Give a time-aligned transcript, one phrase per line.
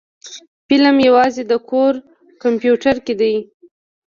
[0.67, 1.93] فلم يوازې د کور
[2.43, 3.35] کمپيوټر کې دی.